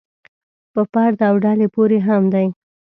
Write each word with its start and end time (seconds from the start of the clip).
په 0.73 0.81
فرد 0.91 1.17
او 1.27 1.35
ډلې 1.45 1.67
پورې 1.75 1.97
هم 2.07 2.23
دی. 2.33 2.47